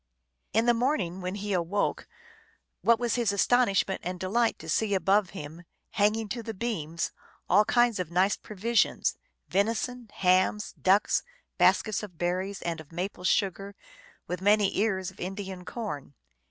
In 0.51 0.65
the 0.65 0.73
morning, 0.73 1.21
when 1.21 1.35
he 1.35 1.53
awoke, 1.53 2.07
what 2.81 2.97
was 2.99 3.13
his 3.13 3.31
aston 3.31 3.67
ishment 3.67 3.99
and 4.01 4.19
delight 4.19 4.57
to 4.57 4.67
see 4.67 4.95
above 4.95 5.29
him, 5.29 5.61
hanging 5.91 6.27
to 6.29 6.41
the 6.41 6.55
beams, 6.55 7.11
all 7.47 7.65
kinds 7.65 7.99
of 7.99 8.09
nice 8.09 8.35
provisions, 8.35 9.15
venison, 9.49 10.09
hams, 10.11 10.73
ducks, 10.73 11.21
baskets 11.59 12.01
of 12.01 12.17
berries 12.17 12.63
and 12.63 12.81
of 12.81 12.91
maple 12.91 13.23
sugar, 13.25 13.75
with 14.25 14.41
many 14.41 14.75
ears 14.75 15.11
of 15.11 15.19
Indian 15.19 15.65
corn. 15.65 16.15